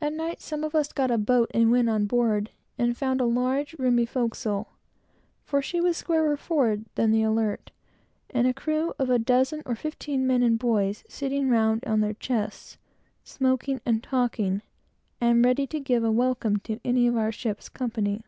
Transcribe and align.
At 0.00 0.12
night, 0.12 0.40
some 0.40 0.62
of 0.62 0.72
us 0.72 0.92
got 0.92 1.10
a 1.10 1.18
boat 1.18 1.50
and 1.52 1.72
went 1.72 1.90
on 1.90 2.06
board, 2.06 2.50
and 2.78 2.96
found 2.96 3.20
a 3.20 3.24
large, 3.24 3.74
roomy 3.76 4.06
forecastle, 4.06 4.68
(for 5.42 5.60
she 5.60 5.80
was 5.80 5.96
squarer 5.96 6.36
forward 6.36 6.84
than 6.94 7.10
the 7.10 7.24
Alert,) 7.24 7.72
and 8.30 8.46
a 8.46 8.54
crew 8.54 8.92
of 9.00 9.10
a 9.10 9.18
dozen 9.18 9.60
or 9.66 9.74
fifteen 9.74 10.28
men 10.28 10.44
and 10.44 10.60
boys, 10.60 11.02
sitting 11.08 11.50
around 11.50 11.82
on 11.88 11.98
their 11.98 12.14
chests, 12.14 12.78
smoking 13.24 13.80
and 13.84 14.04
talking, 14.04 14.62
and 15.20 15.44
ready 15.44 15.66
to 15.66 15.80
give 15.80 16.04
a 16.04 16.12
welcome 16.12 16.58
to 16.58 16.78
any 16.84 17.08
of 17.08 17.16
our 17.16 17.32
ship's 17.32 17.68
company. 17.68 18.22